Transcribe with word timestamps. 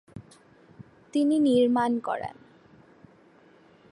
তিনি 1.13 1.35
নির্মাণ 1.39 1.91
করান। 1.99 2.37